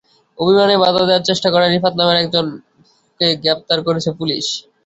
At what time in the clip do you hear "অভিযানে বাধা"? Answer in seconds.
0.37-1.01